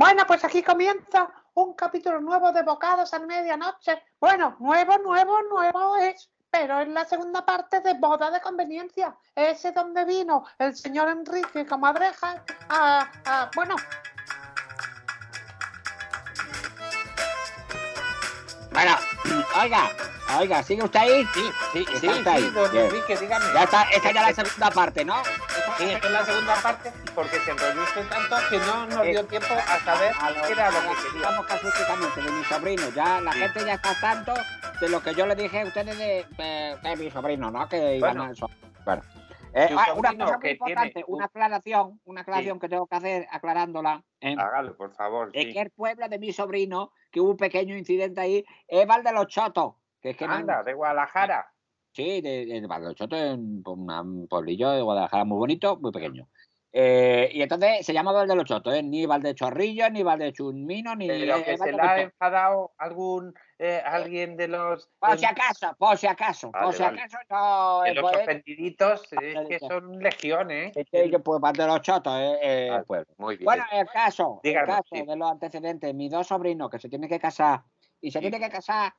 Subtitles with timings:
[0.00, 4.02] Bueno, pues aquí comienza un capítulo nuevo de Bocados a Medianoche.
[4.18, 9.14] Bueno, nuevo, nuevo, nuevo es, pero es la segunda parte de Boda de Conveniencia.
[9.34, 13.76] Ese donde vino el señor Enrique Comadreja a, a bueno,
[18.72, 18.96] Bueno,
[19.62, 19.90] oiga,
[20.38, 21.26] oiga, ¿sigue usted ahí?
[21.34, 22.42] Sí, sí, sí, Está ahí.
[22.44, 22.86] sí, don Bien.
[22.86, 23.44] Enrique, dígame.
[23.52, 25.22] Ya está, esta ya es la segunda parte, ¿no?
[25.80, 29.78] Es la segunda parte porque se enrolló usted tanto que no nos dio tiempo a
[29.80, 31.28] saber A lo- qué era lo que quería.
[31.30, 32.82] Vamos casuísticamente de mi sobrino.
[32.94, 33.38] Ya la Sí.
[33.40, 34.34] gente ya está tanto
[34.80, 37.68] de lo que yo le dije a ustedes de, de- de mi sobrino, ¿no?
[37.68, 38.30] Que iban Bueno.
[38.30, 38.50] a eso.
[38.84, 39.02] Bueno.
[39.52, 42.94] Eh, ah, una cosa muy importante, tiene una un- aclaración, una aclaración que tengo que
[42.96, 44.02] hacer aclarándola.
[44.20, 44.36] ¿eh?
[44.38, 45.30] Hágalo, por favor.
[45.32, 45.52] Es sí.
[45.52, 49.12] que el pueblo de mi sobrino, que hubo un pequeño incidente ahí, es Val de
[49.12, 49.74] los Chotos.
[50.00, 51.52] Que es que Anda, de Guadalajara.
[52.00, 56.26] Sí, de, de en una- un pueblillo de Guadalajara muy bonito, muy pequeño.
[56.72, 58.82] Eh, y entonces se llama Valde los Chotos, ¿eh?
[58.82, 61.08] ni Valdechorrillo, ni Valdechumino, ni.
[61.08, 65.26] Pero eh, que se Valde le ha enfadado algún eh, alguien de los Por si
[65.26, 67.82] acaso, por si acaso, por si acaso, no.
[67.82, 70.74] de el los ofendiditos es que son legiones.
[70.76, 72.84] es que yo, pues, Valde los Chotos, eh, eh, el Vale.
[72.84, 73.14] pueblo.
[73.18, 73.44] Muy bien.
[73.46, 75.02] Bueno, el caso, el Díganos, caso sí.
[75.02, 77.62] de los antecedentes, mis dos sobrinos que se tienen que casar
[78.00, 78.22] y se Sí.
[78.22, 78.94] tienen que casar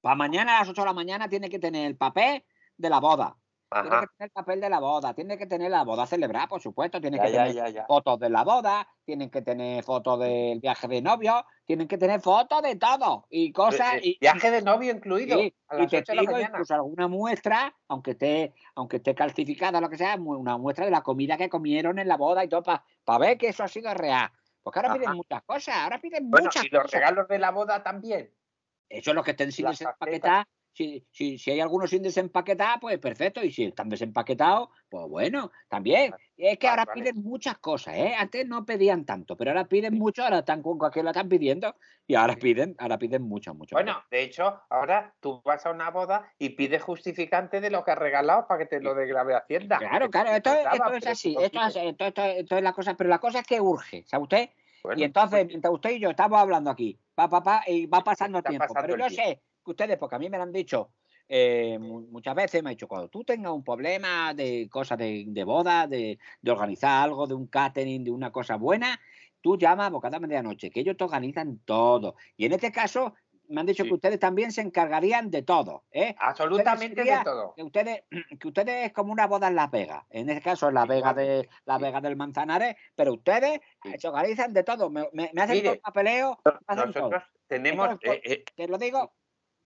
[0.00, 2.44] para mañana a las 8 de la mañana tiene que tener el papel
[2.76, 3.36] de la boda.
[3.72, 6.60] Tiene que tener el papel de la boda, tiene que tener la boda celebrada, por
[6.60, 7.86] supuesto, tiene que ya, tener ya, ya.
[7.86, 12.20] fotos de la boda, tienen que tener fotos del viaje de novio, tienen que tener
[12.20, 13.94] fotos de todo y cosas.
[13.94, 15.38] Eh, eh, y, Viaje de novio incluido.
[15.38, 16.48] sí, a y las 8 de la testigo, mañana.
[16.48, 21.02] incluso alguna muestra, aunque esté, aunque esté calcificada, lo que sea, una muestra de la
[21.02, 24.32] comida que comieron en la boda y todo, para ver que eso ha sido real.
[24.64, 27.00] Porque ahora piden muchas cosas, ahora piden Bueno, muchas y los cosas.
[27.00, 28.34] regalos de la boda también.
[28.90, 30.46] Eso es lo que estén sin desempaquetar.
[30.72, 33.42] Si, si, si hay algunos sin desempaquetar, pues perfecto.
[33.42, 36.14] Y si están desempaquetados, pues bueno, también.
[36.36, 38.14] Es que ahora piden muchas cosas, ¿eh?
[38.16, 41.74] Antes no pedían tanto, pero ahora piden mucho, ahora están con cualquier lo están pidiendo
[42.06, 43.74] y ahora piden, ahora piden mucho, mucho.
[43.74, 47.90] Bueno, de hecho, ahora tú vas a una boda y pides justificante de lo que
[47.90, 49.76] has regalado para que te lo degrave Hacienda.
[49.78, 50.50] Claro, claro, esto,
[50.94, 53.60] es así, esto es, esto, esto- esto es la cosa, pero la cosa es que
[53.60, 54.50] urge, ¿sabe usted?
[54.82, 56.98] Bueno, y entonces, pues, mientras usted y yo estamos hablando aquí,
[57.28, 59.30] pa, pa, pa, y va pasando el tiempo, pasando pero el yo tiempo.
[59.30, 60.92] sé que ustedes, porque a mí me lo han dicho
[61.28, 65.24] eh, mu- muchas veces, me han dicho, cuando tú tengas un problema de cosas de,
[65.28, 68.98] de boda, de, de organizar algo, de un catering, de una cosa buena,
[69.40, 72.16] tú llamas a Bocada a Medianoche, que ellos te organizan todo.
[72.36, 73.14] Y en este caso,
[73.50, 73.88] me han dicho Sí.
[73.90, 76.14] que ustedes también se encargarían de todo, ¿eh?
[76.18, 77.52] absolutamente de todo.
[77.54, 78.04] que ustedes,
[78.40, 80.04] que ustedes es como una boda en Las Vegas.
[80.10, 81.82] En este caso es la Vega de la sí.
[81.82, 83.92] Vega del Manzanares, pero ustedes Sí.
[83.98, 84.88] se organizan de todo.
[84.90, 87.02] Me, me- me hacen Mire, todo el papeleo, me hacen todo.
[87.10, 87.90] Nosotros tenemos.
[87.90, 89.12] Entonces, eh, eh, Te lo digo.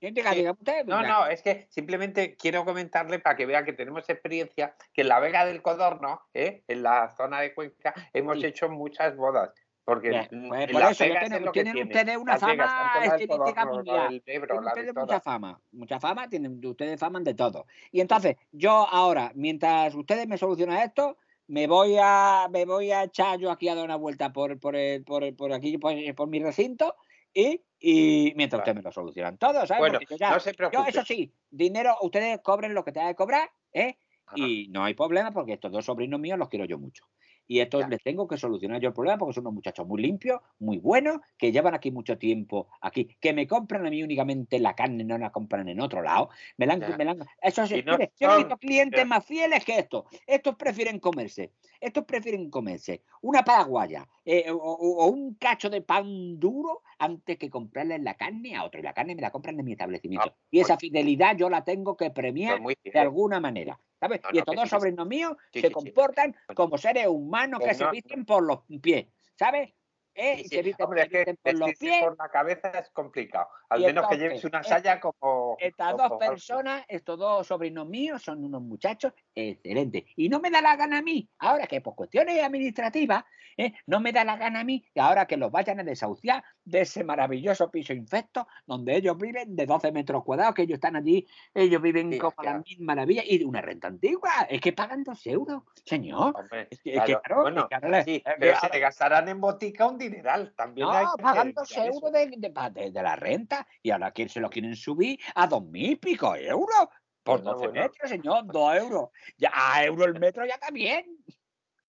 [0.02, 0.86] Diga, diga usted.
[0.86, 5.10] no, no, es que simplemente quiero comentarle para que vea que tenemos experiencia que en
[5.10, 6.64] la Vega del Codorno, ¿eh?
[6.70, 9.52] en la zona de Cuenca, hemos hecho muchas bodas.
[9.90, 11.92] Porque Bien, pues por eso, es tienen- lo que tienen tiene.
[11.92, 14.22] ustedes una Las fama estilística mundial.
[14.24, 17.66] Tienen ustedes mucha fama, mucha fama, tienen ustedes fama de todo.
[17.92, 21.18] Y entonces, yo ahora, mientras ustedes me solucionan esto,
[21.48, 24.76] me voy a me voy a echar yo aquí a dar una vuelta por, por,
[24.76, 26.96] el- por, el- por aquí, por, por mi recinto,
[27.34, 28.70] y, y mientras Vale.
[28.72, 29.80] ustedes me lo solucionan todo, ¿sabes?
[29.80, 30.90] Bueno, yo ya- no se yo, preocupe.
[30.92, 33.98] eso sí, dinero, ustedes cobren lo que tengan que cobrar, ¿eh?
[34.28, 34.36] Ajá.
[34.38, 37.06] Y no hay problema porque estos dos sobrinos míos los quiero yo mucho.
[37.52, 37.88] Y Ya.
[37.88, 41.18] les tengo que solucionar yo el problema porque son unos muchachos muy limpios, muy buenos,
[41.36, 45.18] que llevan aquí mucho tiempo aquí, que me compran a mí únicamente la carne, no
[45.18, 46.30] la compran en otro lado.
[46.58, 46.96] Me la han- Ya.
[46.96, 49.26] me la han- eso sí, Y no mire, yo no he son- visto clientes más
[49.26, 50.06] fieles que estos.
[50.28, 56.84] Estos prefieren comerse, estos prefieren comerse una paraguaya eh, o, un cacho de pan duro
[56.98, 58.80] antes que comprarle la carne a otro.
[58.80, 60.30] Y la carne me la compran en mi establecimiento.
[60.30, 63.80] Ah, y esa fidelidad yo la tengo que premiar de alguna manera.
[64.00, 64.22] ¿sabes?
[64.24, 67.78] No, y estos dos sobrinos míos Sí, se sí, comportan como seres humanos que Pues
[67.78, 69.74] se visten por los pies, ¿sabes?
[70.16, 72.04] Eh, Sí, visten, Hombre, visten por los pies.
[72.04, 73.48] por la cabeza es complicado.
[73.70, 75.56] Al Y menos que lleves una eh, saya como.
[75.60, 80.04] Estas como dos personas, estos dos sobrinos míos, son unos muchachos excelentes.
[80.16, 83.24] Y no me da la gana a mí, ahora que por cuestiones administrativas,
[83.58, 83.74] ¿eh?
[83.88, 86.82] no me da la gana a mí, que ahora que los vayan a desahuciar de
[86.82, 91.26] ese maravilloso piso infecto donde ellos viven de 12 metros cuadrados, que ellos están allí,
[91.54, 92.58] ellos viven Sí, como claro.
[92.60, 94.32] las mil maravillas, y de una renta antigua.
[94.50, 96.34] Es que pagan dos euros, señor.
[96.36, 97.22] Hombre, Es que- es que claro.
[97.24, 99.98] claro, bueno, es que ahora le- sí, pero ahora- se te gastarán en botica un
[100.10, 100.54] dineral.
[100.56, 101.96] También hay No, que pagan dos mirar eso.
[101.96, 105.64] euros de, de, de- la renta y ahora que se lo quieren subir a dos
[105.66, 106.88] mil pico euros.
[107.24, 107.82] Por Bueno, 12 bueno.
[107.84, 109.10] metros, señor, dos euros.
[109.38, 111.06] Ya a euro el metro ya está bien.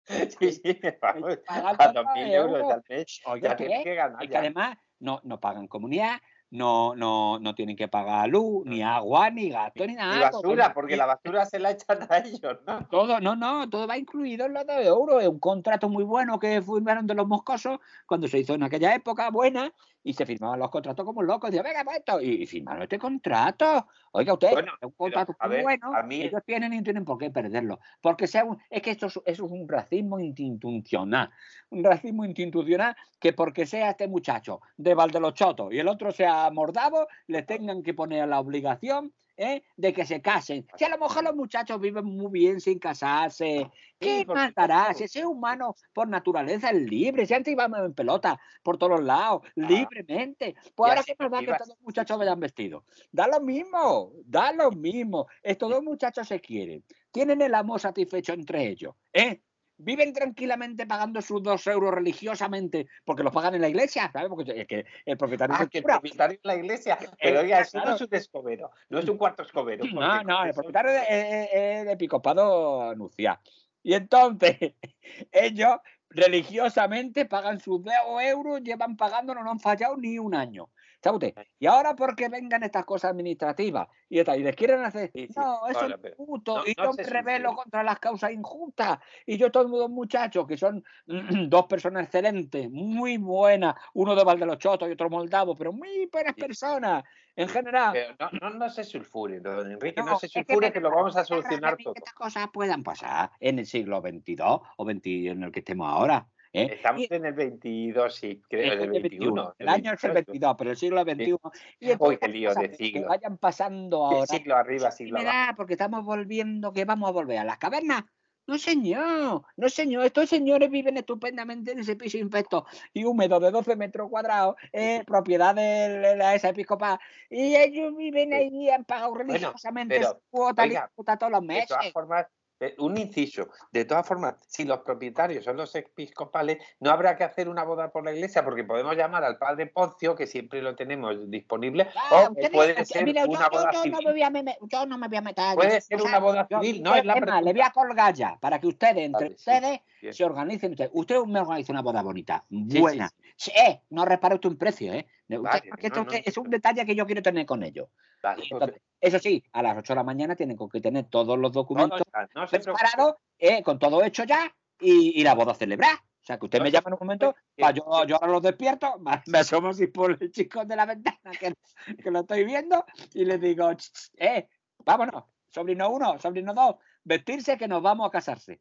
[0.39, 0.61] Sí, sí,
[1.01, 2.71] vamos, a dos 2.000 euros euros.
[2.71, 3.21] al mes.
[3.25, 4.23] Oiga, Ya tienes que ganar.
[4.23, 8.81] Y que además no, no pagan comunidad, no, no, no tienen que pagar luz, ni
[8.81, 10.15] agua, ni gasto, ni nada.
[10.15, 12.87] Ni basura, porque la basura se la echan a ellos, ¿no?
[12.89, 15.19] Todo, no, no, todo va incluido en la de euro.
[15.19, 18.95] Es un contrato muy bueno que firmaron de los moscosos cuando se hizo en aquella
[18.95, 19.73] época buena
[20.03, 21.49] y se firmaban los contratos como locos.
[21.49, 23.87] Decían, venga, pues esto, y, firmaron este contrato.
[24.11, 25.93] Oiga, usted, Bueno, es un contrato muy ver, bueno.
[25.93, 27.79] a mí- Ellos tienen y no tienen por qué perderlo.
[28.01, 31.29] Porque sea un- es que esto es, eso es un racismo institucional.
[31.69, 37.07] Un racismo institucional que porque sea este muchacho de Valdelochoto y el otro sea mordavo,
[37.27, 39.63] le tengan que poner la obligación ¿eh?
[39.77, 40.67] de que se casen.
[40.75, 43.69] Si a lo mejor los muchachos viven muy bien sin casarse,
[43.99, 44.79] ¿qué más dará?
[44.79, 44.97] supuesto.
[44.97, 49.03] Si ese humano por naturaleza es libre, si antes íbamos en pelota por todos los
[49.03, 50.55] lados, libremente.
[50.75, 52.83] Pues Y ahora qué más da que todos los muchachos vayan vestidos.
[53.11, 55.27] Da lo mismo, da lo mismo.
[55.43, 59.41] Estos dos muchachos se quieren, tienen el amor satisfecho entre ellos, ¿eh?
[59.79, 64.27] Viven tranquilamente pagando sus dos euros religiosamente porque los pagan en la iglesia, ¿sabes?
[64.29, 66.97] Porque es que el propietario es Ah, el que el propietario de la iglesia.
[67.21, 69.85] Pero oiga, eso no es un escobero, no es un cuarto escobero.
[69.85, 73.39] No, no, el propietario es, es- es de Episcopado anunciado.
[73.83, 74.57] Y entonces,
[75.31, 75.77] ellos
[76.09, 80.69] religiosamente pagan sus 10 euros, llevan pagando, no han fallado ni un año.
[81.03, 81.35] ¿Sabe usted?
[81.59, 85.33] Y ahora porque vengan estas cosas administrativas y, esta- y les quieren hacer, Sí, sí,
[85.37, 87.55] no, eso es no- y no yo me sulfure.
[87.55, 88.99] contra las causas injustas.
[89.25, 90.83] Y yo todos dos muchachos que son
[91.49, 97.03] dos personas excelentes, muy buenas, uno de Valdelochoto y otro moldavo, pero muy buenas personas
[97.35, 97.93] en general.
[97.93, 100.79] Pero no, no, no se sulfure, don Enrique, no, No, se que sulfure me que
[100.81, 101.93] lo vamos a solucionar todo.
[101.93, 104.35] Que estas cosas puedan pasar en el siglo XXII
[104.77, 106.27] o XXI en el que estemos ahora.
[106.53, 106.69] ¿Eh?
[106.73, 109.33] Estamos Y- en el 22, sí, creo, en el el 21.
[109.33, 111.37] 21, El año es el 22, pero el siglo XXI.
[111.79, 113.07] Y Uy, qué lío de que siglo.
[113.07, 114.25] vayan pasando Sí, ahora.
[114.27, 115.53] siglo arriba, Sí siglo abajo.
[115.57, 118.03] porque estamos volviendo, que vamos a volver a las cavernas.
[118.49, 120.05] No, señor, no, señor.
[120.05, 125.03] Estos señores viven estupendamente en ese piso infecto y húmedo de 12 metros cuadrados, eh,
[125.05, 126.97] propiedad de la esa episcopal.
[127.29, 128.35] Y ellos viven Sí.
[128.35, 131.67] ahí y han pagado religiosamente pero, su cuota, oiga, cuota todos los De meses.
[131.67, 132.25] todas formas,
[132.59, 133.49] eh, un inciso.
[133.71, 137.91] De todas formas, si los propietarios son los episcopales, no habrá que hacer una boda
[137.91, 142.29] por la iglesia porque podemos llamar al padre Poncio, que siempre lo tenemos disponible, Ah,
[142.29, 143.97] o puede ser mire, una yo, boda yo no civil.
[144.05, 145.55] me voy a me- yo no me voy a meter.
[145.55, 148.37] Puede ser o una boda civil, no es la más, le voy a colgar ya
[148.39, 149.81] para que ustedes, entre Vale, ustedes,
[150.15, 150.71] se organicen.
[150.71, 150.91] Ustedes.
[150.93, 153.09] Usted me organiza una boda bonita, sí, buena.
[153.35, 155.07] Sí, eh, no repare usted un precio, ¿eh?
[155.43, 157.89] Vale, no, es un detalle que yo quiero tener con ellos.
[158.23, 162.01] Vale, eso sí, a las 8 de la mañana tienen que tener todos los documentos
[162.35, 165.95] no preparados, eh, con todo hecho ya, y, y la boda celebrar.
[165.95, 167.35] O sea, que usted me llama en un momento,
[167.73, 171.31] yo, yo ahora los despierto, me- me asomo así por el chico de la ventana
[171.39, 171.53] que,
[172.01, 174.47] que lo estoy viendo y le digo, "Ch, ch, eh,
[174.85, 178.59] vámonos, sobrino uno, sobrino dos, vestirse que nos vamos a casarse.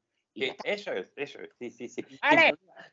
[0.65, 2.03] Eso es, eso es, sí, sí, sí.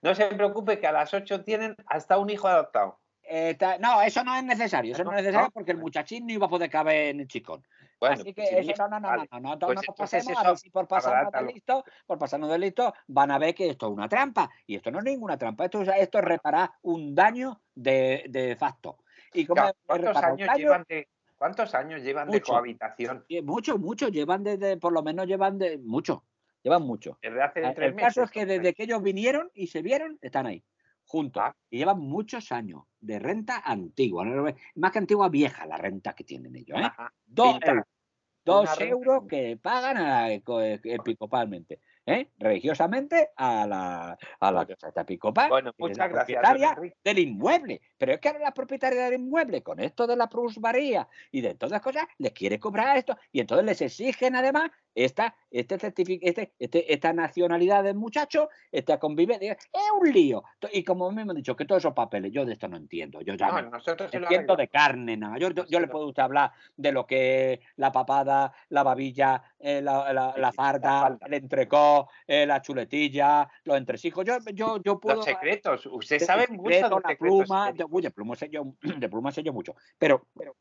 [0.02, 3.00] No se preocupe que a las 8 tienen hasta un hijo adoptado.
[3.26, 5.52] Eh, no, eso no es necesario, eso no, No, es necesario no.
[5.52, 7.66] porque el muchachín no iba a poder caber en el chicón.
[8.00, 9.30] Bueno, Así que pues, eso no, no, no, vale.
[9.32, 12.18] no, no, no, Pues no pasemos a eso ver si por pasarnos de listo, por
[12.18, 14.50] pasarnos de listo, van a ver que esto es una trampa.
[14.68, 18.56] Y esto no es ninguna trampa, esto, es- esto es reparar un daño de, de
[18.58, 18.98] facto.
[19.34, 22.52] Y como ¿Cuántos años daño, llevan de, cuántos años llevan de Mucho.
[22.52, 23.26] cohabitación?
[23.30, 26.26] eh, mucho, mucho, llevan desde, por lo menos llevan de, mucho,
[26.62, 27.18] llevan mucho.
[27.22, 28.08] Desde hace El tres meses.
[28.16, 30.62] caso es que desde que ellos vinieron y se vieron, están ahí,
[31.14, 31.44] juntos.
[31.46, 31.56] Ah.
[31.70, 34.46] Y llevan muchos años de renta antigua, ¿no?
[34.76, 36.76] más que antigua, vieja la renta que tienen ellos.
[36.80, 36.84] ¿eh?
[36.86, 37.86] Ajá, Dos euros.
[38.46, 38.70] Dos
[39.30, 42.30] que pagan a- eco- e- episcopalmente, ¿eh?
[42.40, 44.76] religiosamente a la, a la Bueno.
[44.78, 46.42] casa episcopal, Bueno, muchas la gracias.
[46.42, 47.80] propietaria del inmueble.
[47.98, 51.54] Pero es que ahora la propietaria del inmueble, con esto de la plusvaría y de
[51.56, 55.76] todas las cosas, les quiere cobrar esto y entonces les exigen además esta, este
[56.22, 59.54] este, este, esta nacionalidad del muchacho, esta convivencia.
[59.54, 60.44] Es un lío.
[60.72, 63.22] Y como me han dicho que todos esos papeles, yo de esto no entiendo.
[63.22, 63.80] Yo ya No,
[64.12, 65.38] entiendo de carne, nada.
[65.38, 69.44] Yo, yo, yo le puedo usted hablar de lo que es la papada, la babilla,
[69.60, 74.26] eh, la, la, farda, el entrecó, eh, la chuletilla, los entresijos.
[74.26, 75.18] Yo, yo, yo puedo.
[75.18, 75.86] Los secretos.
[75.86, 79.10] Usted sabe de mucho de la secretos pluma, de, uy, de pluma sé yo, de
[79.10, 79.76] pluma sé yo mucho.
[79.98, 80.56] Pero, pero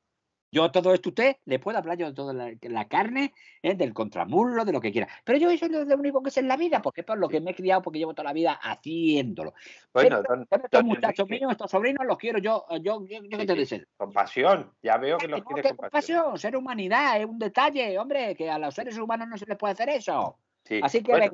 [0.53, 3.33] yo todo esto usted le puedo hablar yo de toda la, la carne,
[3.63, 5.09] eh, del contramuslo, de lo que quiera.
[5.25, 7.29] Pero yo eso es lo único que sé en la vida, porque es por lo
[7.29, 9.55] que me he criado, porque llevo toda la vida haciéndolo.
[9.95, 13.07] Bueno, Pero- don, estos don muchachos Enrique, míos, estos sobrinos, los quiero yo, yo, yo,
[13.07, 14.71] yo Sí, qué te con pasión.
[14.83, 16.19] Ya veo que los No, quiere qué con pasión.
[16.21, 19.57] compasión, ser humanidad, es un detalle, hombre, que a los seres humanos no se les
[19.57, 20.37] puede hacer eso.
[20.65, 20.81] Sí.
[20.83, 21.33] Así que bueno,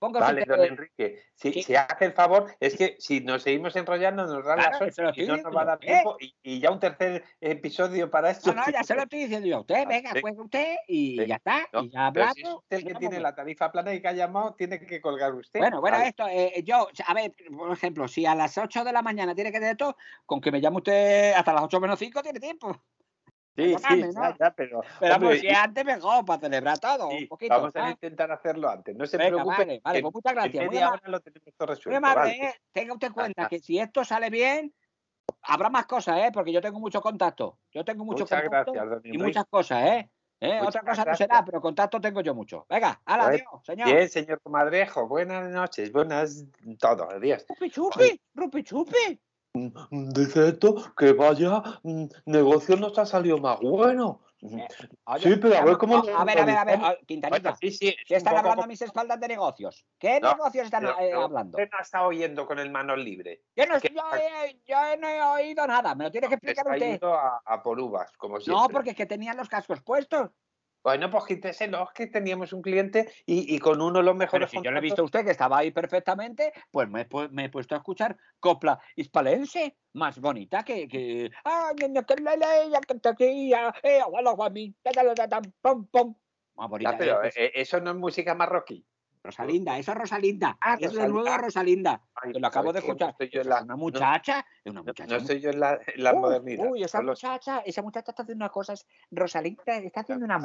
[0.00, 1.62] Póngase Vale, don Enrique, si, Sí.
[1.62, 5.12] si hace el favor, es que si nos seguimos enrollando nos dan Claro, las ocho
[5.20, 8.54] y no nos va a dar tiempo y, y ya un tercer episodio para esto.
[8.54, 9.86] No, no, ya se lo estoy diciendo yo a usted.
[9.86, 10.22] Venga, Sí.
[10.22, 11.26] juegue usted y Sí.
[11.26, 11.68] ya está.
[11.74, 12.34] No, y ya hablamos.
[12.34, 15.02] si es usted el que tiene la tarifa plana y que ha llamado, tiene que
[15.02, 15.60] colgar usted.
[15.60, 16.08] Bueno, bueno, Vale.
[16.08, 19.52] esto, eh, yo, a ver, por ejemplo, si a las 8 de la mañana tiene
[19.52, 22.74] que de esto, con que me llame usted hasta las 8 menos 5 tiene tiempo.
[23.62, 26.78] Sí, sí, perdóname, ya, ya, pero, Pero hombre, pues si es antes mejor, para celebrar
[26.78, 27.54] todo, sí, un poquito.
[27.54, 28.96] vamos a intentar hacerlo antes.
[28.96, 29.80] No se Venga, preocupe.
[29.82, 30.66] vale, pues muchas gracias.
[30.66, 31.96] Muy amable, hora lo tenemos todo muy resuelto.
[31.98, 32.44] amable, vale.
[32.48, 32.54] ¿eh?
[32.72, 33.48] Tenga usted en cuenta Ajá.
[33.48, 34.74] que si esto sale bien,
[35.42, 36.30] habrá más cosas, ¿eh?
[36.32, 37.58] Porque yo tengo mucho contacto.
[37.72, 40.10] Yo tengo mucho Muchas contacto gracias, y muchas cosas, ¿eh?
[40.42, 40.54] ¿Eh?
[40.54, 42.64] Muchas Otra cosa no será, pero contacto tengo yo mucho.
[42.68, 43.86] Venga, hala, Bueno, adiós, señor.
[43.88, 46.46] Bien, señor comadrejo, buenas noches, buenas
[46.78, 47.44] todo, adiós.
[47.46, 49.20] Rupi chupi, rupi chupi.
[49.90, 54.22] Dice esto que vaya mm, negocio nos ha salido más bueno.
[55.04, 57.54] Oye, Sí, pero a ver cómo no, A ver, a ver, a ver, ah, Quintanilla.
[57.56, 59.84] Sí, sí, es ¿Qué están poco hablando a mis espaldas de negocios?
[59.98, 61.58] ¿Qué No, negocios están eh, hablando?
[61.58, 63.42] Usted no está oyendo con el manos libre.
[63.54, 66.74] Yo no, yo, he- yo no he oído nada, me lo tiene que explicar Está
[66.74, 66.90] usted.
[66.92, 68.62] yendo a, a por uvas, como siempre.
[68.62, 70.30] No, porque es que tenían los cascos puestos.
[70.82, 74.18] Bueno, pues quíteselo, es que teníamos un cliente y, y con uno de los Pero
[74.18, 77.08] mejores si yo le he visto a usted que estaba ahí perfectamente, pues me, he
[77.08, 80.88] pu- me he puesto a escuchar copla hispalense, más bonita que...
[80.88, 81.30] que...
[86.54, 86.92] Más bonita.
[86.92, 87.22] Ya, pero
[87.54, 88.86] eso no es música marroquí.
[89.22, 90.56] Rosalinda, eso es Rosalinda.
[90.60, 91.08] Ah, es la Rosalinda.
[91.08, 92.02] nueva Rosalinda.
[92.14, 93.10] Ay, lo acabo de no escuchar.
[93.10, 95.06] estoy yo en Esa la- es una no- muchacha, es una No, muchacha.
[95.06, 96.70] no muy- estoy yo en la, en la Uy, modernidad.
[96.70, 100.38] Uy, esa muchacha, esa muchacha está haciendo unas cosas, Rosalinda está haciendo una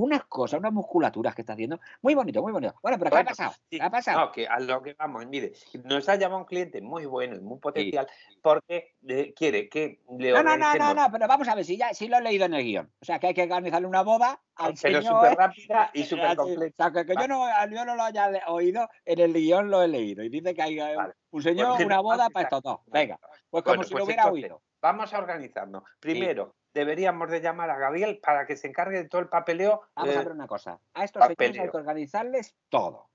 [0.00, 1.80] unas cosas, unas musculaturas que está haciendo.
[2.02, 2.74] Muy bonito, muy bonito.
[2.82, 3.52] Bueno, pero ¿qué ha pasado?
[3.68, 4.20] sí, ¿Qué ha pasado?
[4.20, 5.52] No, que a lo que vamos, mire,
[5.84, 8.06] nos ha llamado un cliente muy bueno y muy potencial
[8.40, 11.76] porque eh, quiere que le No, no, no, no, no, pero vamos a ver si
[11.76, 12.90] ya sí lo he leído en el guion.
[13.00, 15.04] O sea, que hay que organizarle una boda al pero señor.
[15.04, 16.86] súper rápida y súper completa.
[16.86, 19.82] O sea, que, que yo, no, yo no lo haya oído, en el guion lo
[19.82, 20.22] he leído.
[20.22, 21.14] Y dice que hay eh, Vale.
[21.30, 22.80] un señor, Pues una boda para estos dos.
[22.86, 23.18] Venga,
[23.50, 24.62] pues como Bueno, si pues lo hubiera entonces, oído.
[24.80, 25.82] Vamos a organizarnos.
[25.98, 29.82] Primero, deberíamos de llamar a Gabriel para que se encargue de todo el papeleo.
[29.94, 30.80] Vamos a eh, ver una cosa.
[30.94, 31.70] A estos señores hay papeleo.
[31.72, 33.08] que organizarles todo.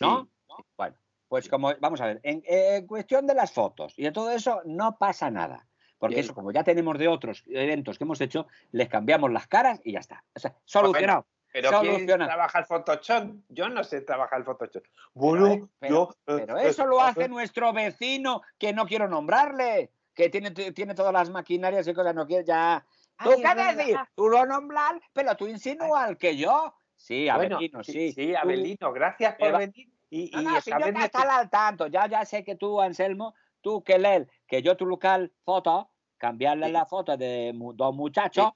[0.00, 0.28] ¿No?
[0.48, 0.96] sí, Bueno,
[1.28, 4.62] pues como, vamos a ver, en, en cuestión de las fotos y de todo eso,
[4.64, 5.66] no pasa nada.
[5.98, 6.24] Porque Bien.
[6.24, 9.92] eso, como ya tenemos de otros eventos que hemos hecho, les cambiamos las caras y
[9.92, 10.24] ya está.
[10.34, 11.26] O sea, solucionado.
[11.52, 13.34] Pero ¿quién trabaja el Photoshop?
[13.48, 14.84] Yo no sé trabajar el Photoshop.
[15.12, 16.10] Bueno, pero- yo.
[16.34, 20.94] eh, Pero eh, eso lo hace nuestro vecino, que no quiero nombrarle, que tiene, tiene
[20.94, 22.86] todas las maquinarias y cosas, no quiere ya.
[23.22, 23.96] ¿Tú Ay, qué decir?
[24.14, 26.74] Tú lo nombras, pero tú insinúas que yo.
[26.96, 28.12] Sí, Bueno, Abelino, sí.
[28.12, 29.88] Sí, Abelino, gracias por venir.
[30.10, 32.56] Y, No, y no, si yo ya de estar al tanto, ya, ya sé que
[32.56, 36.72] tú, Anselmo, tú que leer, que yo tu local foto, cambiarle Sí.
[36.72, 38.50] la foto de dos muchachos,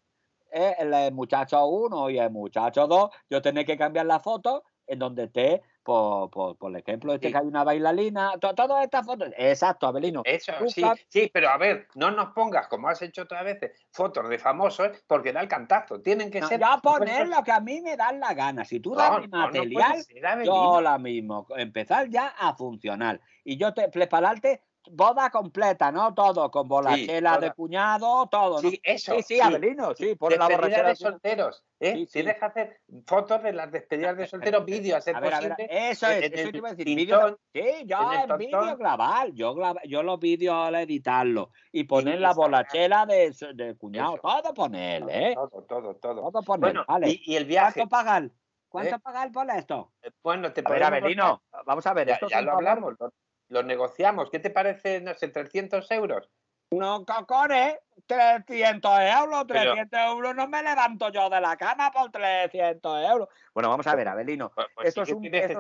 [0.51, 4.99] eh, el muchacho uno y el muchacho dos, yo tenía que cambiar la foto en
[4.99, 7.33] donde esté, por, por, por ejemplo, este Sí.
[7.33, 9.29] que hay una bailarina, to- todas estas fotos.
[9.37, 10.23] Exacto, Abelino.
[10.25, 14.29] Eso, sí, sí, pero a ver, no nos pongas, como has hecho otras veces, fotos
[14.29, 16.01] de famosos, porque da el cantazo.
[16.01, 16.59] Tienen que No, ser.
[16.61, 18.65] yo poner lo que a mí me dan la gana.
[18.65, 20.45] Si tú das mi no material, ser.
[20.45, 23.21] Yo la mismo, empezar ya a funcionar.
[23.45, 26.15] Y yo te prepararte boda completa, ¿no?
[26.15, 28.69] Todo, con bolachela de cuñado, todo, ¿no?
[28.71, 29.15] Sí, eso.
[29.17, 30.89] sí, sí, Abelino, sí, pon la borrachera.
[30.89, 31.93] de solteros, ¿eh?
[31.95, 32.13] Sí, sí.
[32.13, 35.41] Tienes que hacer fotos de las despedidas de solteros, vídeos, a ser A ver, a
[35.41, 35.89] ver, posible.
[35.91, 36.85] eso es, en eso te iba a decir.
[36.97, 41.85] tintón, sí, yo en en vídeo grabar, yo, graba- yo los vídeos al editarlo y
[41.85, 44.23] poner la bolachela de, de cuñado, Eso.
[44.23, 45.35] todo poner, ¿eh?
[45.35, 46.31] Todo, todo, todo.
[46.31, 47.09] Todo poner, Bueno, vale.
[47.11, 47.81] y, y el viaje.
[47.81, 48.31] ¿Cuánto pagar?
[48.69, 49.01] ¿Cuánto ¿Eh?
[49.01, 49.93] pagar por esto?
[50.23, 53.13] Bueno, te A ver, Abelino, vamos a ver, Ya, esto es ya lo hablamos, lo,
[53.55, 54.31] lo negociamos.
[54.31, 56.29] ¿Qué te parece, no sé, 300 euros?
[56.73, 62.11] No, cojones, 300 euros, Pero- 300 euros, no me levanto yo de la cama por
[62.11, 63.29] 300 euros.
[63.55, 65.51] Bueno, vamos a ver, Abelino, Pues, pues Esto sí es un- es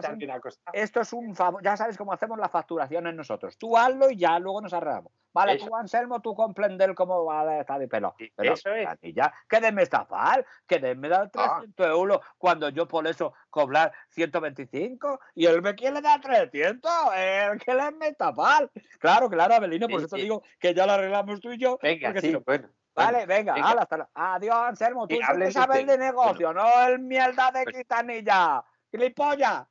[0.73, 3.57] esto es un favor, ya sabes cómo hacemos las facturaciones nosotros.
[3.57, 5.13] Tú hazlo y ya luego nos arreglamos.
[5.35, 5.67] Vale, Eso.
[5.67, 8.14] tú, Anselmo, tú comprender cómo va a estar de pelo.
[8.37, 8.88] Pero eso es.
[9.14, 15.19] ya, que denme estafar, que denme dar 300 euros cuando yo por eso cobrar 125
[15.35, 18.71] y él me quiere dar 300, él que le me estafar.
[19.00, 20.23] Claro, claro, Abelino, por Sí, eso sí.
[20.23, 21.79] digo que ya lo arreglamos tú y yo.
[21.83, 22.69] Venga, si sí, no- bueno.
[22.95, 23.71] Vale, venga, venga.
[23.71, 25.09] hala, hasta la- Adiós, Anselmo.
[25.09, 25.99] Tú hablen sabes ustedes.
[25.99, 28.64] de negocio, no el mierda de Pues- quitanilla.
[28.93, 29.64] ¡Gilipollas!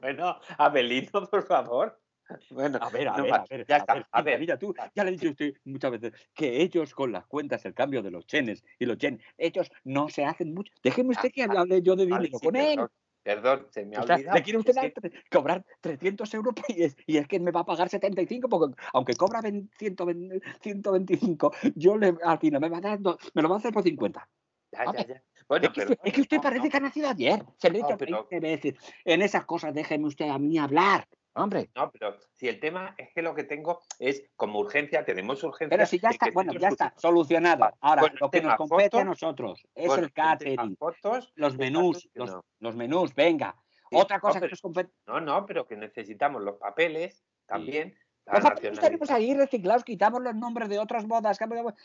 [0.00, 2.00] Bueno, Abelino, por favor.
[2.50, 3.40] Bueno, A ver, a no ver, más.
[3.40, 3.94] a ver, ya a está.
[3.94, 6.94] ver, a ver, Quintanilla, tú, ya le he dicho a usted muchas veces que ellos
[6.94, 10.54] con las cuentas, el cambio de los chenes y los chenes, ellos no se hacen
[10.54, 10.72] mucho.
[10.82, 12.80] Déjeme usted que hable yo de dinero con él.
[13.22, 14.36] perdón, se me ha O sea, olvidado.
[14.36, 17.60] le quiere usted dar que- cobrar 300 euros y es, y es que me va
[17.60, 22.78] a pagar 75 porque aunque cobra 20 120 125, yo le, al final me va
[22.78, 24.28] a dar, do- me lo va a hacer por 50.
[24.72, 25.22] ya, ya, ya.
[25.48, 26.70] Bueno, es, que, pero- usted- es que usted no, parece no.
[26.70, 27.42] que ha nacido ayer.
[27.58, 28.74] Se lo he No, dicho pero- 20 veces.
[29.04, 31.06] En esas cosas déjeme usted a mí hablar.
[31.36, 35.42] Hombre, No, pero si el tema es que lo que tengo es como urgencia, tenemos
[35.42, 35.76] urgencia.
[35.76, 37.70] pero si ya está, bueno, ya está, solucionado.
[37.80, 42.08] Ahora, bueno, lo que nos compete a nosotros es bueno, el catering, fotos los menús,
[42.14, 43.56] los, menús, venga.
[43.90, 44.92] Sí, Otra no, cosa que nos compete.
[45.06, 47.98] No, no, pero que necesitamos los papeles también.
[48.26, 51.36] la Los papeles tenemos ahí reciclados, quitamos los nombres de otras bodas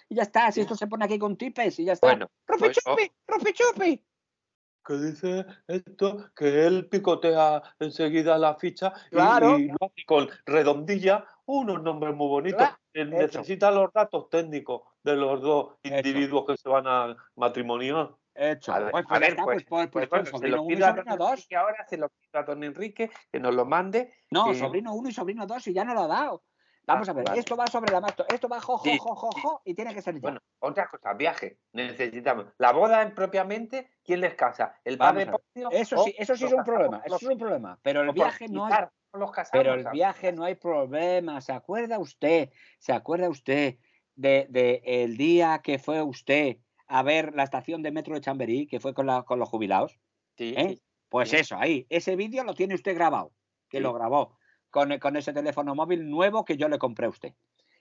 [0.09, 0.51] y ya está.
[0.51, 2.05] Si esto se pone aquí con tipes y ya está.
[2.05, 3.11] Bueno, ¡Rupi pues, oh, chupi!
[3.27, 4.05] ¡Rupi chupi!
[4.85, 9.57] Que dice esto que él picotea enseguida la ficha y- Claro.
[10.07, 12.67] con redondilla, unos nombres muy bonitos.
[12.93, 15.95] Él necesita los datos técnicos de los dos Hecho.
[15.97, 18.15] individuos que se van a matrimoniar.
[18.35, 18.71] Hecho.
[18.73, 20.75] A ver, Pues, a ver, pues, pues, pues, Pues bueno, se sobrino lo 1 y
[20.75, 21.29] pido a sobrino don 2.
[21.31, 24.13] Enrique ahora, se lo pido a don Enrique que nos lo mande.
[24.31, 26.43] No, sobrino 1 y sobrino 2 y ya no lo ha dado.
[26.89, 27.39] Vamos Ah, a ver, vale.
[27.39, 30.15] esto va sobre la mano, esto va jo, jo, jo, jo, y tiene que ser
[30.15, 30.21] ya.
[30.21, 31.59] Bueno, otra cosa, viaje.
[31.73, 32.47] Necesitamos.
[32.57, 34.73] La boda en propiamente, ¿quién les casa?
[34.83, 35.27] ¿El padre.
[35.27, 37.79] Poncio Eso sí, eso sí es un problema, eso es un problema.
[37.83, 41.41] Pero el viaje no hay, los pero el viaje no hay problema.
[41.41, 42.49] ¿Se acuerda usted?
[42.79, 43.77] ¿Se acuerda usted
[44.15, 48.65] de, de el día que fue usted a ver la estación de metro de Chamberí,
[48.65, 49.99] que fue con, la, con los jubilados?
[50.37, 50.79] Sí, ¿eh?
[51.09, 51.37] Pues sí.
[51.37, 53.31] eso, ahí, ese vídeo lo tiene usted grabado,
[53.69, 53.83] que Sí.
[53.83, 54.38] lo grabó
[54.69, 57.33] con, con ese teléfono móvil nuevo que yo le compré a usted.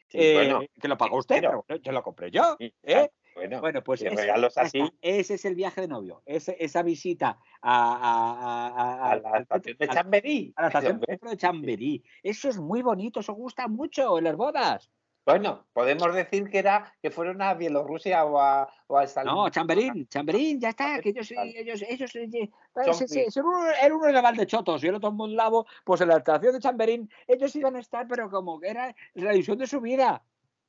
[0.08, 2.56] sí, Eh, bueno, que lo pagó usted, pero- pero bueno, yo lo compré yo.
[2.58, 3.10] ¿eh?
[3.34, 6.56] bueno, Bueno, pues ese, regalos ya así, está, ese es el viaje de novio, ese-
[6.58, 10.52] esa visita a, a- a- la estación de Chamberí.
[10.56, 12.02] a la estación de Chamberí.
[12.22, 14.90] Eso es muy bonito, eso gusta mucho en las bodas.
[15.28, 20.08] Bueno, podemos decir que era que fueron a Bielorrusia o a, o a No, Chamberín,
[20.08, 21.60] Chamberín, ya está, Chamberín, que ellos, vale.
[21.60, 22.50] ellos, ellos, eh, eh,
[22.86, 23.34] Son sí, sí, fríos.
[23.34, 26.60] sí, uno, el uno era Valdechotos y el otro Monlavo, pues en la estación de
[26.60, 30.24] Chamberín, ellos iban a estar, pero como que era la ilusión de su vida.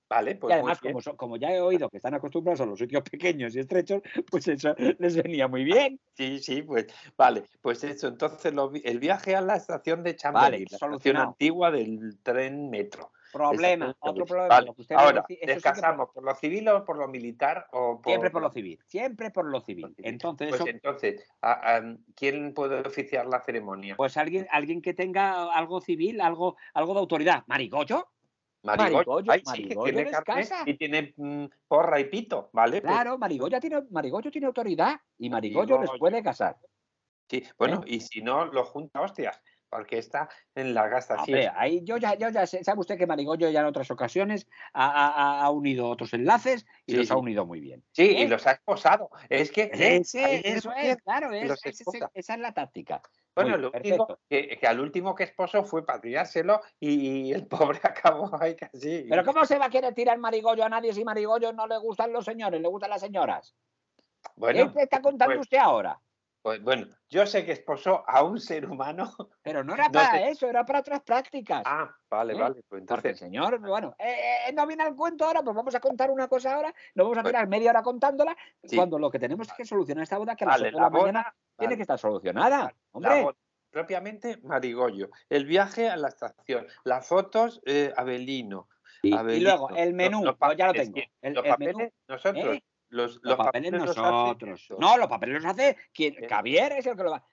[0.10, 3.04] Vale, pues además, como, so- como ya he oído que están acostumbrados a los sitios
[3.04, 6.02] pequeños y estrechos, pues eso les venía muy bien.
[6.18, 10.44] Sí, sí, pues vale, pues eso, entonces lo el viaje a la estación de Chamberí,
[10.44, 11.28] Vale, la estación solucionado.
[11.30, 13.12] antigua del tren metro.
[13.32, 14.48] Problema, otro problema.
[14.50, 16.84] Vale, lo que usted me Ahora, decía, eso sí que- ¿descansamos por lo civil o
[16.86, 17.68] por lo militar?
[17.72, 18.12] O por...
[18.12, 19.94] siempre por lo civil, siempre por lo civil.
[20.00, 23.96] Entonces, Pues eso, entonces, a- a- ¿quién puede oficiar la ceremonia?
[23.96, 27.44] pues alguien, alguien que tenga algo civil, algo, algo de autoridad.
[27.48, 28.08] ¿Marigollo?
[28.64, 32.82] Marigollo, Ay, sí, que tiene les carnet y tiene mm, porra y pito, ¿vale?
[32.82, 36.00] Pues, Claro, Marigollo tiene, Marigollo tiene autoridad y Marigollo les Marigollo.
[36.00, 36.58] puede casar.
[37.30, 41.38] sí, bueno, y si no, lo junta hostias, porque está en la gastación.
[41.38, 44.48] Hombre, ahí yo ya, yo ya sé, sabe usted que Marigollo ya en otras ocasiones
[44.74, 47.84] ha, ha- ha- unido otros enlaces y Sí, los ha unido muy bien.
[47.92, 48.22] Sí, ¿eh?
[48.24, 49.10] y los ha esposado.
[49.30, 49.64] Es que...
[49.74, 49.98] ¿eh?
[49.98, 51.52] Ese- eso es, claro, es-
[52.14, 53.02] esa es la táctica.
[53.36, 58.30] Bueno, lo único que al último que esposo fue para tirárselo y, el pobre acabó
[58.42, 59.06] ahí casi.
[59.10, 62.12] Pero ¿cómo se va a querer tirar Marigollo a nadie si Marigollo no le gustan
[62.12, 63.56] los señores, le gustan las señoras?
[64.36, 66.00] bueno, ¿Qué está contando pues- usted ahora?
[66.42, 69.12] Pues, bueno, yo sé que esposó a un ser humano.
[69.44, 71.64] Pero no era no para eso, era para otras prácticas.
[71.66, 72.40] Ah, vale, ¿Eh?
[72.40, 72.54] vale.
[72.56, 75.80] Pues Porque entonces, señor, bueno, eh, eh, no viene al cuento ahora, pues vamos a
[75.80, 77.30] contar una cosa ahora, nos vamos a Bueno.
[77.30, 78.76] tirar media hora contándola, Sí.
[78.76, 80.82] cuando lo que tenemos es que solucionar esta boda que a las vale, 8 de
[80.82, 82.74] la la mañana boda, tiene que estar solucionada.
[82.92, 83.36] Hombre, boda,
[83.72, 85.10] propiamente Marigollo.
[85.30, 86.68] El viaje a la estación.
[86.86, 88.68] Las fotos, eh, Abelino.
[89.02, 91.00] y, y luego el menú, los pues ya lo tengo.
[91.22, 92.58] El, los el papeles, menú, nosotros.
[92.90, 94.62] Los, los papeles los hace nosotros.
[94.62, 94.78] esto.
[94.80, 96.28] No, los papeles los hace quien, Eh.
[96.28, 97.24] Javier es el que lo va.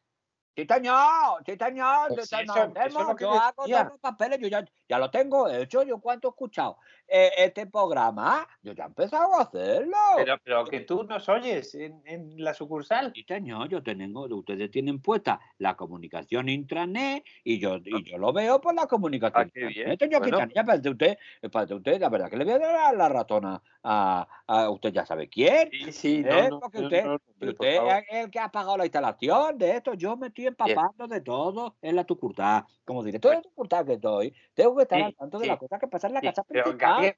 [0.54, 4.64] Sí, señor, Pues eso- eso es lo que yo hago todos los papeles, yo ya,
[4.88, 6.78] ya lo tengo hecho, yo cuánto he escuchado.
[7.08, 9.96] Eh, este programa, yo ya he empezado a hacerlo.
[10.16, 13.12] Pero, pero que tú nos oyes en, en la sucursal.
[13.14, 18.32] Sí, señor, yo tengo, ustedes tienen puesta la comunicación intranet y yo, y yo lo
[18.32, 19.46] veo por la comunicación.
[19.46, 19.96] Ah, qué bien.
[19.98, 20.38] señor Bueno.
[20.66, 21.18] Parece usted,
[21.52, 25.06] parece usted, la verdad que le voy a dar la ratona a, a usted ya
[25.06, 25.70] sabe quién.
[25.70, 26.48] Sí, sí, ¿Eh?
[26.48, 27.76] no, no, Porque no, usted- no, no, por usted
[28.08, 29.94] es el que ha pagado la instalación de esto.
[29.94, 32.66] Yo me estoy empapando de todo en la tucurtá.
[32.84, 35.80] Como director de tucurtá que estoy, tengo que estar Sí, al tanto de las cosas
[35.80, 36.64] que pasan en la casa pero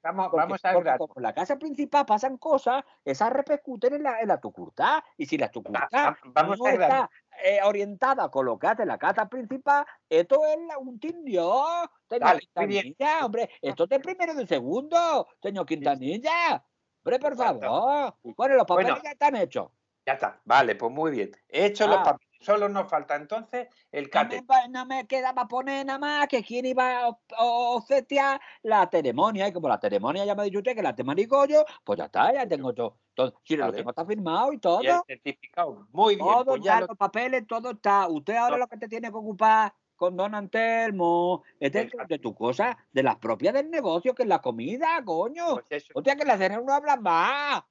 [0.03, 4.19] vamos, Porque- vamos al porque en la casa principal pasan cosas, esas repercuten en la,
[4.21, 5.03] en la tucurtá.
[5.17, 6.83] Y si la tucurtá Va- vamos no grano.
[6.83, 7.09] está
[7.43, 11.63] eh, orientada a colocarte en la casa principal, esto es la- un tindio.
[12.09, 12.39] Señor bien.
[12.39, 16.63] Quintanilla, hombre, esto es de primero de segundo, señor Quintanilla.
[17.03, 18.15] Hombre, por favor.
[18.23, 19.03] Bueno, los papeles Bueno.
[19.03, 19.69] ya están hechos.
[20.05, 21.31] Ya está, vale, pues muy bien.
[21.47, 22.03] He hecho los Ah.
[22.03, 22.28] papeles.
[22.39, 24.69] Solo nos falta entonces el No me, cate.
[24.69, 28.87] no me queda para poner nada más que quién iba a o- o- obsequiar la
[28.89, 29.47] ceremonia.
[29.47, 32.05] Y como la ceremonia ya me ha dicho usted que la de Marigollo, pues ya
[32.05, 32.97] está, ya tengo todo.
[33.13, 34.81] todo si lo tengo está firmado y todo.
[34.81, 35.87] Y el certificado.
[35.91, 38.07] Muy bien, todo pues ya ya, lo- los papeles, todo está.
[38.07, 38.57] Usted ahora No.
[38.59, 43.03] lo que te tiene que ocupar con Don Antelmo es de, de tu cosa, de
[43.03, 45.55] las propias del negocio, que es la comida, coño.
[45.55, 45.91] pues eso.
[45.93, 47.63] Hostia, que la cena no habla más.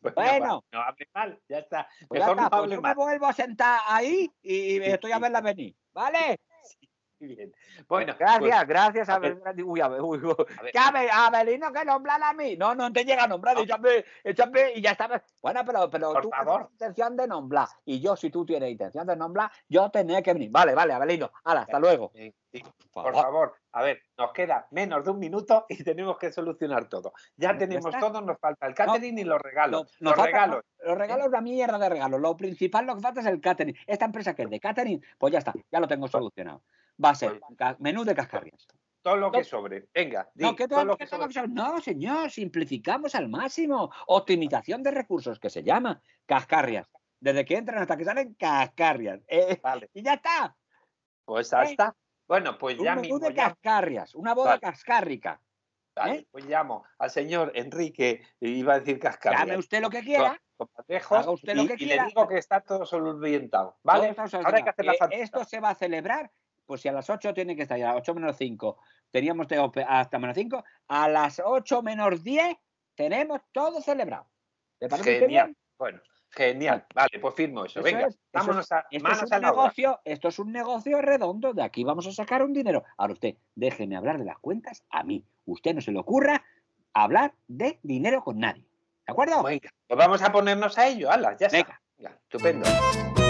[0.00, 0.64] Pues no, Bueno.
[0.72, 1.88] no hable mal, ya está.
[2.08, 2.94] Pues ya Mejor está, no pues yo me mal.
[2.94, 5.74] vuelvo a sentar ahí y, estoy a verla venir.
[5.92, 6.38] ¿Vale?
[7.20, 7.52] Bien.
[7.88, 9.08] Bueno, gracias, pues, gracias.
[9.08, 9.34] a A ver.
[9.36, 10.34] ver, uy, a ver, uy, uy.
[10.58, 12.56] a ver, Que a nombrar a mí.
[12.56, 13.62] No, no te llega a nombrar, No.
[13.62, 15.22] échame, échame y ya está.
[15.42, 16.54] Bueno, pero, pero Por tú favor.
[16.60, 17.68] tienes intención de nombrar.
[17.84, 20.50] Y yo, si tú tienes intención de nombrar, yo tenía que venir.
[20.50, 21.30] Vale, vale, Abelino.
[21.44, 22.12] Hala, hasta luego.
[22.14, 26.18] sí, sí, Por por favor, a ver, nos queda menos de un minuto y tenemos
[26.18, 27.12] que solucionar todo.
[27.36, 27.98] Ya tenemos está.
[28.00, 29.96] todo, nos falta el catering y los regalos.
[30.00, 30.64] No, los regalos.
[30.84, 32.20] Los regalos, una mierda de regalos.
[32.20, 33.76] Lo principal, lo que falta es el catering.
[33.86, 36.62] Esta empresa que es de catering, pues ya está, ya lo tengo solucionado.
[37.02, 37.40] Va a ser
[37.78, 38.66] menú de cascarrias.
[39.02, 39.88] Todo lo que sobre.
[39.94, 41.48] Venga, di, No, que todo todo- lo que lo sobre.
[41.48, 43.90] no, señor, simplificamos al máximo.
[44.08, 46.88] Optimización de recursos, que se llama cascarrias.
[47.20, 49.20] Desde que entran hasta que salen cascarrias.
[49.28, 50.56] Eh, Vale, y ya está.
[51.24, 51.56] pues ¿Eh?
[51.56, 51.94] hasta.
[52.26, 53.28] Bueno, pues Un ya menú mismo.
[53.28, 54.14] de ya- cascarrias.
[54.14, 54.60] Una boda Vale.
[54.60, 55.40] cascárrica.
[55.96, 56.28] vale, ¿eh?
[56.30, 59.42] pues llamo al señor Enrique, iba a decir cascarrias.
[59.46, 60.40] Llame usted lo que quiera.
[60.56, 60.68] con
[61.18, 62.02] haga usted lo y, que y quiera.
[62.02, 64.12] le digo que está todo solventado, ¿vale?
[64.14, 64.92] Todo Ahora hay que hacer la.
[64.92, 66.30] Eh, Esto se va a celebrar,
[66.68, 68.78] pues si a las 8 tiene que estar, a las 8 menos 5
[69.10, 69.46] teníamos
[69.86, 72.56] hasta menos 5, a las 8 menos 10
[72.94, 74.28] tenemos todo celebrado.
[74.78, 75.46] ¿Le parece a usted Genial.
[75.46, 75.56] bien?
[75.78, 76.00] Bueno,
[76.30, 76.86] genial.
[76.94, 77.80] Vale, pues firmo eso.
[77.80, 79.40] Eso Venga, es, eso vámonos a, Esto es un obra.
[79.40, 82.84] negocio, esto es un negocio redondo, de aquí vamos a sacar un dinero.
[82.98, 85.24] Ahora usted, déjeme hablar de las cuentas a mí.
[85.46, 86.44] Usted no se le ocurra
[86.92, 88.62] hablar de dinero con nadie.
[89.06, 89.42] ¿De acuerdo?
[89.42, 91.10] Venga, pues vamos a ponernos a ello.
[91.10, 91.56] Hala, ya está.
[91.56, 91.82] Venga.
[91.96, 93.27] Venga, estupendo.